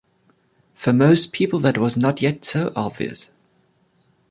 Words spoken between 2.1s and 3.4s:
yet so obvious.